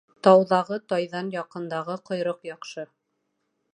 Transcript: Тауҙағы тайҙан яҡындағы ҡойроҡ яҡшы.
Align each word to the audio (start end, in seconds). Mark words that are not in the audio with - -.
Тауҙағы 0.27 0.77
тайҙан 0.93 1.29
яҡындағы 1.35 1.99
ҡойроҡ 2.11 2.51
яҡшы. 2.53 2.87